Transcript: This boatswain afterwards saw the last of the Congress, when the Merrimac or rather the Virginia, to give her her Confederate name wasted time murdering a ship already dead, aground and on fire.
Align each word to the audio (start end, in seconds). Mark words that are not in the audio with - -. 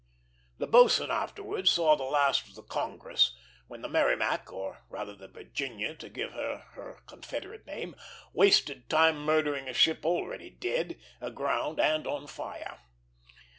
This 0.57 0.67
boatswain 0.67 1.11
afterwards 1.11 1.69
saw 1.69 1.95
the 1.95 2.01
last 2.05 2.47
of 2.47 2.55
the 2.55 2.63
Congress, 2.63 3.35
when 3.67 3.83
the 3.83 3.87
Merrimac 3.87 4.51
or 4.51 4.83
rather 4.89 5.15
the 5.15 5.27
Virginia, 5.27 5.93
to 5.93 6.09
give 6.09 6.31
her 6.31 6.63
her 6.71 7.03
Confederate 7.05 7.67
name 7.67 7.95
wasted 8.33 8.89
time 8.89 9.19
murdering 9.23 9.69
a 9.69 9.75
ship 9.75 10.03
already 10.03 10.49
dead, 10.49 10.99
aground 11.21 11.79
and 11.79 12.07
on 12.07 12.25
fire. 12.25 12.79